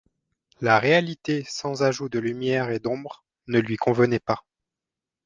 La 0.61 0.79
réalité 0.79 1.43
sans 1.47 1.83
ajout 1.83 2.09
de 2.09 2.17
lumière 2.17 2.71
et 2.71 2.79
d'ombre 2.79 3.23
ne 3.45 3.59
lui 3.59 3.77
convenait 3.77 4.17
pas. 4.17 4.43